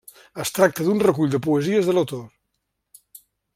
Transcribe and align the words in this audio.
Es 0.43 0.51
tracta 0.55 0.85
d'un 0.87 1.01
recull 1.03 1.35
de 1.35 1.41
poesies 1.49 1.91
de 1.91 1.97
l'autor. 1.97 2.25